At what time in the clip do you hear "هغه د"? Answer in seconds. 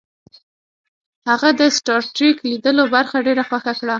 1.29-1.61